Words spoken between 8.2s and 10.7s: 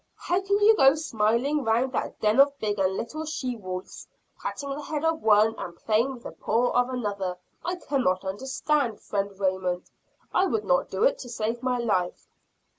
understand, friend Raymond. I would